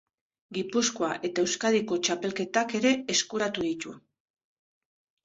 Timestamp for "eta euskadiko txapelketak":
1.29-2.73